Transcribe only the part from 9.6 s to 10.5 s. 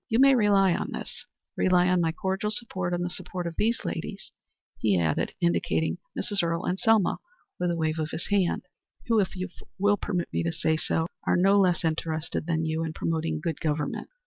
will permit me